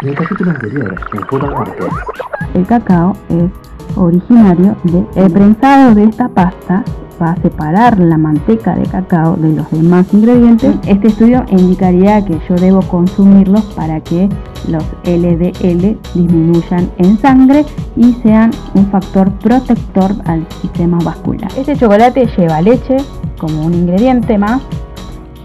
[0.00, 3.50] En el capítulo anterior, en El cacao es
[3.96, 6.84] originario de el prensado de esta pasta
[7.20, 10.76] va a separar la manteca de cacao de los demás ingredientes.
[10.86, 14.28] Este estudio indicaría que yo debo consumirlos para que
[14.68, 21.50] los LDL disminuyan en sangre y sean un factor protector al sistema vascular.
[21.56, 22.98] Este chocolate lleva leche
[23.36, 24.62] como un ingrediente más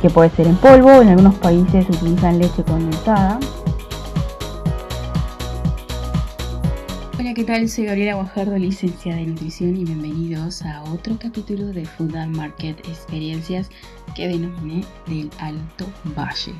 [0.00, 3.40] que puede ser en polvo, en algunos países utilizan leche condensada.
[7.36, 7.68] ¿Qué tal?
[7.68, 12.78] Soy Gabriela Guajardo, licenciada en nutrición y bienvenidos a otro capítulo de Food and Market
[12.88, 13.68] Experiencias
[14.14, 15.84] que denominé del Alto
[16.16, 16.54] Valle.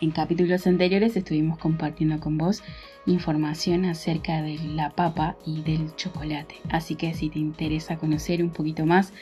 [0.00, 2.62] En capítulos anteriores estuvimos compartiendo con vos
[3.04, 8.48] información acerca de la papa y del chocolate, así que si te interesa conocer un
[8.48, 9.12] poquito más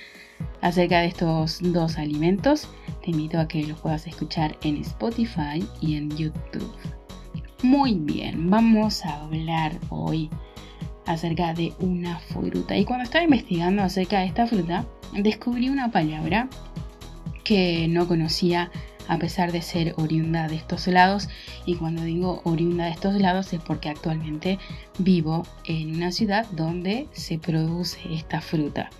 [0.60, 2.68] acerca de estos dos alimentos,
[3.02, 6.72] te invito a que los puedas escuchar en Spotify y en YouTube.
[7.64, 10.30] Muy bien, vamos a hablar hoy
[11.06, 12.76] acerca de una fruta.
[12.76, 16.48] Y cuando estaba investigando acerca de esta fruta, descubrí una palabra
[17.44, 18.70] que no conocía
[19.06, 21.28] a pesar de ser oriunda de estos lados.
[21.66, 24.58] Y cuando digo oriunda de estos lados es porque actualmente
[24.98, 28.90] vivo en una ciudad donde se produce esta fruta.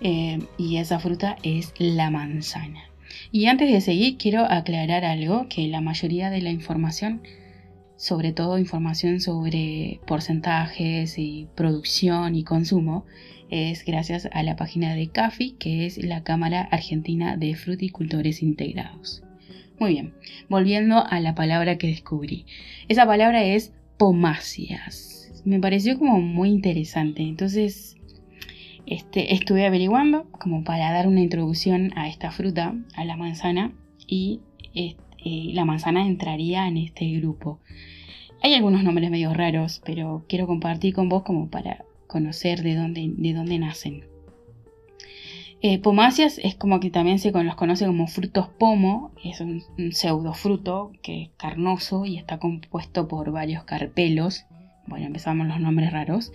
[0.00, 2.84] Eh, y esa fruta es la manzana.
[3.30, 7.22] Y antes de seguir, quiero aclarar algo, que la mayoría de la información
[7.96, 13.04] sobre todo información sobre porcentajes y producción y consumo,
[13.50, 19.22] es gracias a la página de CAFI, que es la Cámara Argentina de Fruticultores Integrados.
[19.78, 20.14] Muy bien,
[20.48, 22.46] volviendo a la palabra que descubrí.
[22.88, 25.42] Esa palabra es pomáceas.
[25.44, 27.96] Me pareció como muy interesante, entonces
[28.86, 33.72] este, estuve averiguando como para dar una introducción a esta fruta, a la manzana,
[34.06, 34.40] y
[34.74, 37.60] este, la manzana entraría en este grupo.
[38.42, 43.10] Hay algunos nombres medio raros, pero quiero compartir con vos como para conocer de dónde,
[43.16, 44.04] de dónde nacen.
[45.66, 49.62] Eh, pomáceas es como que también se los conoce como frutos pomo, es un,
[49.92, 54.44] pseudo fruto que es carnoso y está compuesto por varios carpelos.
[54.86, 56.32] Bueno, empezamos los nombres raros.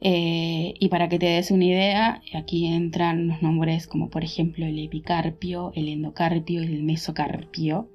[0.00, 4.64] Eh, y para que te des una idea, aquí entran los nombres como por ejemplo
[4.64, 7.90] el epicarpio, el endocarpio y el mesocarpio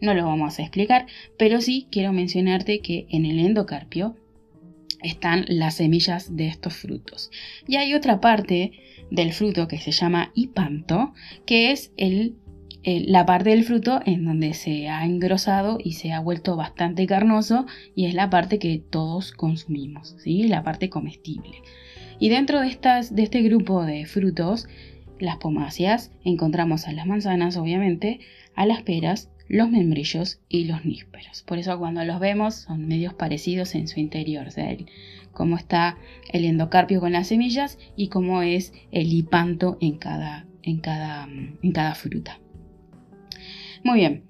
[0.00, 1.06] no lo vamos a explicar,
[1.38, 4.16] pero sí quiero mencionarte que en el endocarpio
[5.02, 7.30] están las semillas de estos frutos.
[7.66, 8.72] Y hay otra parte
[9.10, 11.12] del fruto que se llama hipanto,
[11.44, 12.34] que es el,
[12.86, 17.66] la parte del fruto en donde se ha engrosado y se ha vuelto bastante carnoso
[17.96, 20.44] y es la parte que todos consumimos, ¿sí?
[20.44, 21.62] la parte comestible.
[22.20, 24.68] Y dentro de, estas, de este grupo de frutos,
[25.18, 28.20] las pomáceas, encontramos a las manzanas, obviamente,
[28.54, 31.42] a las peras, los membrillos y los nísperos.
[31.42, 34.76] Por eso cuando los vemos son medios parecidos en su interior, sea,
[35.32, 35.98] cómo está
[36.32, 41.72] el endocarpio con las semillas y cómo es el hipanto en cada, en cada, en
[41.72, 42.38] cada fruta.
[43.86, 44.24] Muy bien.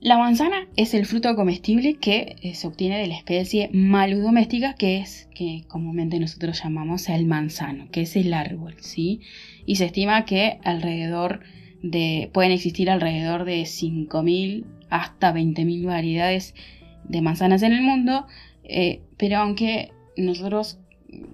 [0.00, 4.74] La manzana es el fruto comestible que eh, se obtiene de la especie Malus doméstica,
[4.74, 9.20] que es que comúnmente nosotros llamamos el manzano, que es el árbol, ¿sí?
[9.66, 11.40] Y se estima que alrededor
[12.32, 16.54] pueden existir alrededor de 5.000 hasta 20.000 variedades
[17.02, 18.28] de manzanas en el mundo,
[18.62, 20.78] eh, pero aunque nosotros,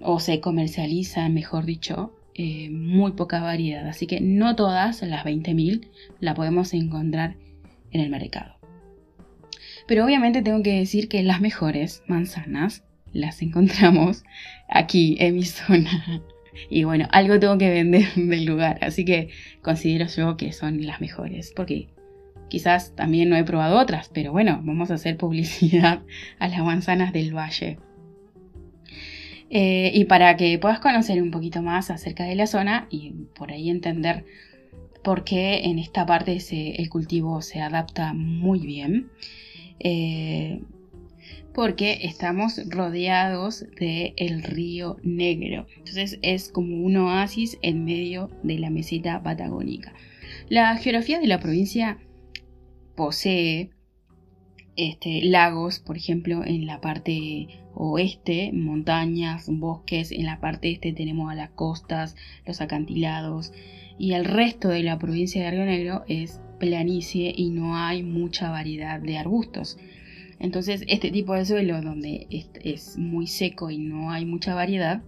[0.01, 5.89] o se comercializa, mejor dicho, eh, muy poca variedad, así que no todas las 20.000
[6.19, 7.35] la podemos encontrar
[7.91, 8.55] en el mercado.
[9.87, 14.23] Pero obviamente tengo que decir que las mejores manzanas las encontramos
[14.69, 16.21] aquí en mi zona.
[16.69, 19.29] Y bueno, algo tengo que vender del lugar, así que
[19.61, 21.87] considero yo que son las mejores, porque
[22.49, 26.01] quizás también no he probado otras, pero bueno, vamos a hacer publicidad
[26.39, 27.79] a las manzanas del valle.
[29.49, 33.51] Eh, y para que puedas conocer un poquito más acerca de la zona y por
[33.51, 34.23] ahí entender
[35.03, 39.09] por qué en esta parte el cultivo se adapta muy bien,
[39.79, 40.61] eh,
[41.53, 45.67] porque estamos rodeados del el río Negro.
[45.77, 49.93] Entonces es como un oasis en medio de la meseta patagónica.
[50.49, 51.99] La geografía de la provincia
[52.95, 53.71] posee
[54.75, 61.31] este, lagos, por ejemplo, en la parte oeste, montañas, bosques, en la parte este tenemos
[61.31, 62.15] a las costas,
[62.45, 63.53] los acantilados
[63.97, 68.49] y el resto de la provincia de Río Negro es planicie y no hay mucha
[68.49, 69.77] variedad de arbustos.
[70.39, 75.03] Entonces, este tipo de suelo donde es, muy seco y no hay mucha variedad,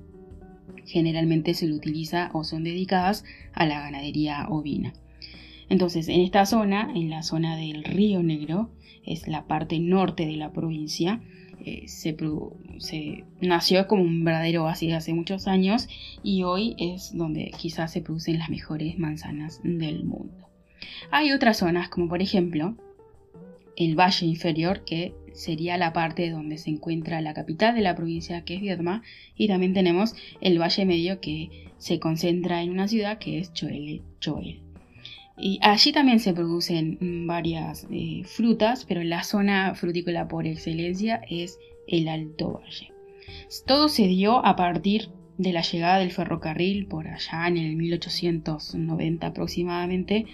[0.86, 4.94] generalmente se lo utiliza o son dedicadas a la ganadería ovina.
[5.74, 8.70] Entonces, en esta zona, en la zona del Río Negro,
[9.08, 11.20] es la parte norte de la provincia,
[11.66, 12.16] eh, se,
[13.42, 15.88] nació como un verdadero oasis hace muchos años
[16.22, 20.48] y hoy es donde quizás se producen las mejores manzanas del mundo.
[21.10, 22.75] Hay otras zonas como por ejemplo
[23.75, 28.46] el Valle Inferior que sería la parte donde se encuentra la capital de la provincia
[28.46, 29.02] que es Viedma
[29.36, 34.04] y también tenemos el Valle Medio que se concentra en una ciudad que es Choel.
[34.20, 34.62] Choel.
[35.62, 42.08] Allí también se producen varias eh, frutas, pero la zona frutícola por excelencia es el
[42.08, 42.92] Alto Valle.
[43.66, 49.28] Todo se dio a partir de la llegada del ferrocarril por allá en el 1890
[49.28, 50.26] aproximadamente,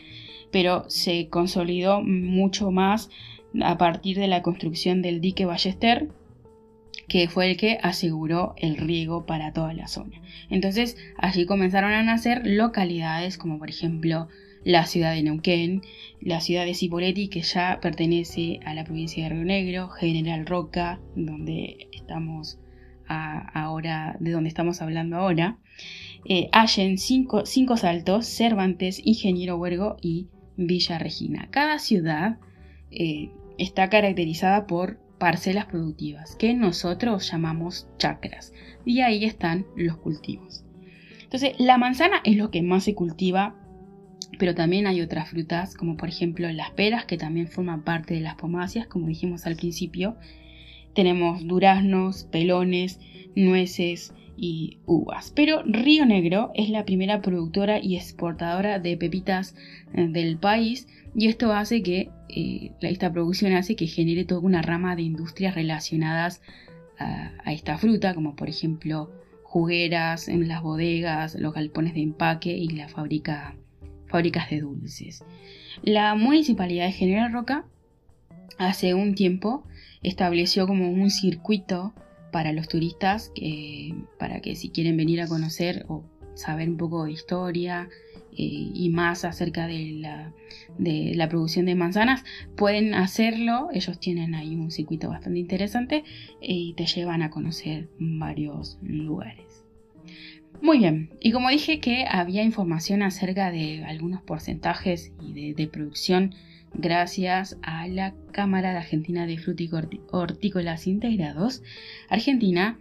[0.52, 3.10] pero se consolidó mucho más
[3.62, 6.10] a partir de la construcción del dique Ballester,
[7.08, 10.22] que fue el que aseguró el riego para toda la zona.
[10.50, 14.28] Entonces allí comenzaron a nacer localidades como por ejemplo
[14.64, 15.82] la ciudad de Neuquén,
[16.22, 21.00] la ciudad de Cipolletti, que ya pertenece a la provincia de Río Negro, General Roca,
[21.16, 22.60] donde estamos
[23.08, 25.58] ahora, de donde estamos hablando ahora,
[26.26, 30.28] eh, Allen, cinco, cinco, Saltos, Cervantes, Ingeniero Huergo y
[30.58, 31.48] Villa Regina.
[31.50, 32.38] Cada ciudad
[32.92, 38.54] eh, está caracterizada por parcelas productivas, que nosotros llamamos chacras,
[38.86, 40.66] y ahí están los cultivos.
[41.24, 43.56] Entonces, la manzana es lo que más se cultiva
[44.40, 48.22] pero también hay otras frutas como por ejemplo las peras que también forman parte de
[48.22, 50.16] las pomáceas como dijimos al principio.
[50.96, 53.00] Tenemos duraznos, pelones,
[53.36, 55.32] nueces y uvas.
[55.36, 59.56] Pero Río Negro es la primera productora y exportadora de pepitas
[59.94, 64.62] eh, del país y esto hace que eh, esta producción hace que genere toda una
[64.62, 66.42] rama de industrias relacionadas
[66.98, 69.12] a, a esta fruta como por ejemplo
[69.44, 73.56] jugueras en las bodegas, los galpones de empaque y la fábrica
[74.10, 75.24] fábricas de dulces.
[75.82, 77.66] La municipalidad de General Roca
[78.58, 79.64] hace un tiempo
[80.04, 81.94] estableció como un circuito
[82.32, 83.32] para los turistas
[84.18, 86.04] para que si quieren venir a conocer o
[86.36, 87.90] saber un poco de historia
[88.32, 90.32] eh, y más acerca de la,
[90.78, 92.24] de la producción de manzanas
[92.56, 96.04] pueden hacerlo ellos tienen ahí un circuito bastante interesante
[96.42, 99.66] eh, y te llevan a conocer varios lugares
[100.62, 106.36] muy bien, y como dije que había información acerca de algunos porcentajes y de, producción
[106.74, 109.40] gracias a la Cámara de Argentina de
[110.12, 111.64] Hortícolas Integrados,
[112.10, 112.78] Argentina,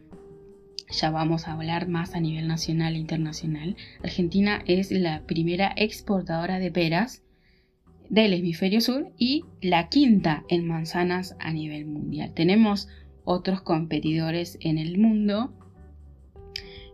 [0.91, 6.59] ya vamos a hablar más a nivel nacional e internacional, Argentina es la primera exportadora
[6.59, 7.23] de peras
[8.09, 12.33] del hemisferio sur y la quinta en manzanas a nivel mundial.
[12.35, 12.89] Tenemos
[13.25, 15.53] otros competidores en el mundo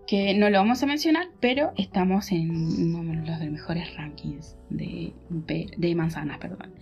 [0.06, 5.12] que no lo vamos a mencionar, pero estamos en uno de los mejores rankings de,
[5.76, 6.38] de manzanas.
[6.38, 6.74] Perdón.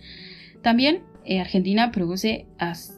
[0.61, 2.45] También eh, Argentina produce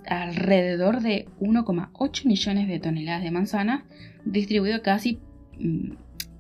[0.08, 3.84] alrededor de 1,8 millones de toneladas de manzanas,
[4.24, 5.20] distribuido casi
[5.60, 5.92] mm,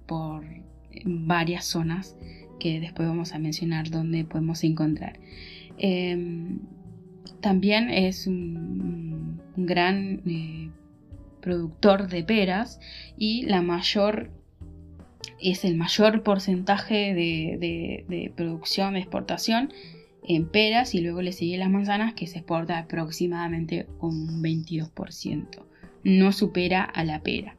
[0.07, 0.45] por
[1.03, 2.15] varias zonas
[2.59, 5.19] que después vamos a mencionar donde podemos encontrar.
[5.77, 6.59] Em,
[7.41, 10.64] también es un, gran eh,
[11.45, 12.79] productor de peras
[13.17, 14.31] y la mayor
[15.39, 19.71] es el mayor porcentaje de, producción, de exportación
[20.27, 25.63] en peras y luego le sigue las manzanas que se exporta aproximadamente un 22%.
[26.03, 27.55] No supera a la pera.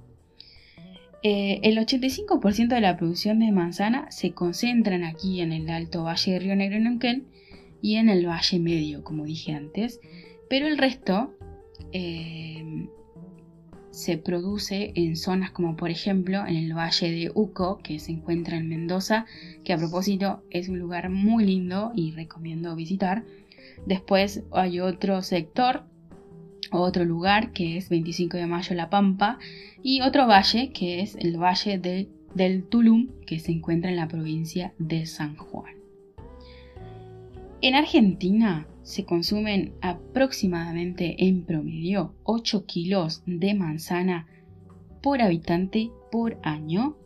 [1.22, 6.32] Eh, el 85% de la producción de manzana se concentran aquí en el Alto Valle
[6.32, 7.26] de Río Negro Neuquén
[7.80, 10.00] y en el Valle Medio, como dije antes,
[10.48, 11.34] pero el resto
[11.92, 12.88] eh,
[13.96, 18.58] se produce en zonas como por ejemplo en el Valle de Uco, que se encuentra
[18.58, 19.24] en Mendoza,
[19.64, 23.24] que a propósito es un lugar muy lindo y recomiendo visitar.
[23.86, 25.84] Después hay otro sector,
[26.70, 29.38] otro lugar que es 25 de mayo La Pampa
[29.82, 31.78] y otro valle que es el Valle
[32.34, 35.75] del Tulum, que se encuentra en la provincia de San Juan.
[37.62, 44.26] En Argentina se consumen aproximadamente en promedio 8 kilos de manzana
[45.02, 46.96] por habitante por año.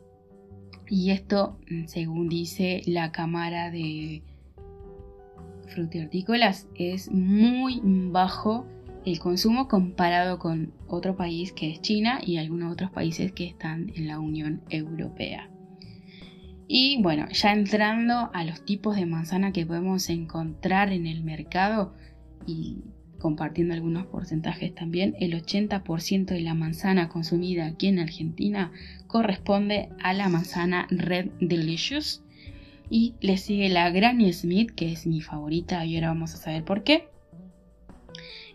[0.89, 4.25] Y esto, según dice la Cámara de
[5.69, 8.67] Frutihortícolas, es muy bajo
[9.07, 13.93] el consumo comparado con otro país que es China y algunos otros países que están
[13.95, 15.49] en la Unión Europea.
[16.73, 21.93] Y bueno, ya entrando a los tipos de manzana que podemos encontrar en el mercado
[22.47, 22.85] y
[23.19, 28.71] compartiendo algunos porcentajes también, el 80% de la manzana consumida aquí en Argentina
[29.09, 32.23] corresponde a la manzana Red Delicious
[32.89, 36.65] Y le sigue la Granny Smith, que es mi favorita y ahora vamos a saber
[36.65, 37.09] por qué.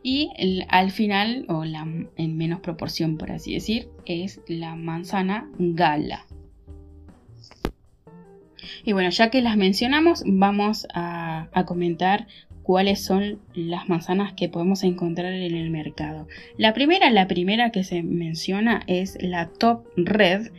[0.03, 0.29] Y
[0.69, 6.25] al final, o la, en menos proporción por así decir, es la manzana gala.
[8.83, 12.27] Y bueno, ya que las mencionamos, vamos a, comentar
[12.63, 16.27] cuáles son las manzanas que podemos encontrar en el mercado.
[16.57, 20.51] La primera, la primera que se menciona es la Top Red,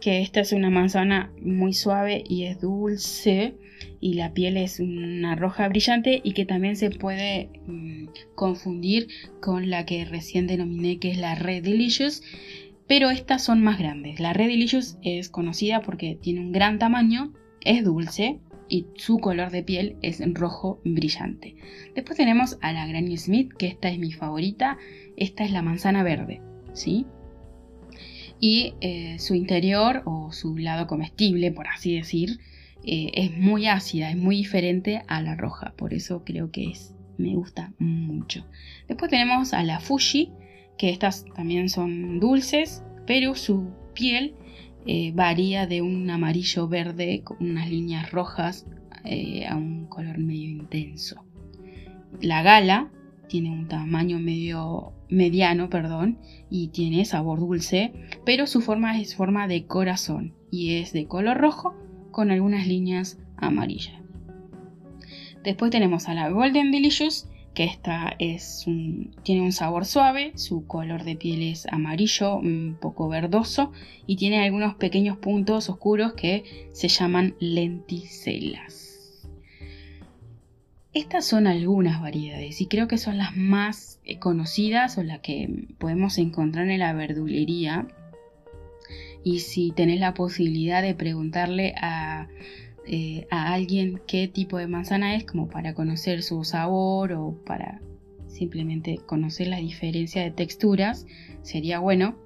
[0.00, 3.54] que esta es una manzana muy suave y es dulce
[4.00, 9.08] y la piel es una roja brillante y que también se puede mm, confundir
[9.40, 12.22] con la que recién denominé que es la Red Delicious
[12.88, 14.18] pero estas son más grandes.
[14.18, 17.32] La Red Delicious es conocida porque tiene un gran tamaño,
[17.68, 21.54] es dulce y su color de piel es rojo brillante.
[21.94, 24.78] Después tenemos a la Granny Smith, que esta es mi favorita.
[25.16, 26.40] Esta es la manzana verde,
[26.72, 27.06] ¿sí?
[28.40, 32.38] Y eh, su interior o su lado comestible, por así decir,
[32.84, 35.74] eh, es muy ácida, es muy diferente a la roja.
[35.76, 38.46] Por eso creo que es, me gusta mucho.
[38.86, 40.30] Después tenemos a la Fuji,
[40.78, 44.34] que estas también son dulces, pero su piel
[44.90, 48.66] eh, varía de un amarillo verde con unas líneas rojas
[49.04, 51.26] eh, a un color medio intenso.
[52.22, 52.88] La gala
[53.28, 56.16] tiene un tamaño medio mediano, perdón,
[56.48, 57.92] y tiene sabor dulce,
[58.24, 61.74] pero su forma es forma de corazón y es de color rojo
[62.10, 64.00] con algunas líneas amarillas.
[65.44, 68.66] Después tenemos a la Golden Delicious, que esta es
[69.24, 73.72] tiene un sabor suave, su color de piel es amarillo, un poco verdoso
[74.06, 79.26] y tiene algunos pequeños puntos oscuros que se llaman lenticelas.
[80.94, 85.66] Estas son algunas variedades y creo que son las más eh, conocidas o las que
[85.78, 87.88] podemos encontrar en la verdulería.
[89.24, 92.28] Y si tenés la posibilidad de preguntarle a
[92.90, 97.82] eh, a alguien qué tipo de manzana es, como para conocer su sabor o para
[98.28, 101.06] simplemente conocer la diferencia de texturas,
[101.42, 102.16] sería bueno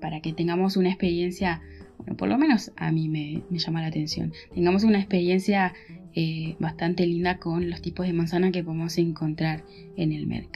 [0.00, 1.60] para que tengamos una experiencia,
[1.98, 5.74] bueno, por lo menos a mí me, llama la atención, tengamos una experiencia
[6.14, 9.64] eh, bastante linda con los tipos de manzana que podemos encontrar
[9.96, 10.50] en el mercado.